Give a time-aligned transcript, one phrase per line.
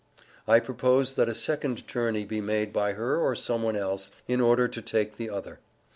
[0.47, 4.41] I propose that a second journey be made by her or some one else, in
[4.41, 5.59] order to take the other.